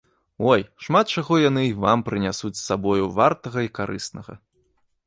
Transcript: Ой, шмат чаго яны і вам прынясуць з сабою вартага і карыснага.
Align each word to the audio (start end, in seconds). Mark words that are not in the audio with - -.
Ой, 0.53 0.61
шмат 0.85 1.13
чаго 1.15 1.37
яны 1.49 1.63
і 1.67 1.75
вам 1.83 2.05
прынясуць 2.09 2.53
з 2.61 2.65
сабою 2.69 3.05
вартага 3.21 3.59
і 3.69 3.73
карыснага. 3.79 4.33